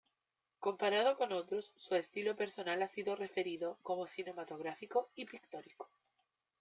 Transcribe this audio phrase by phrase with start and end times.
[0.57, 5.91] Comparado con otros, su estilo personal ha sido referido como "cinematográfico" y "pictórico".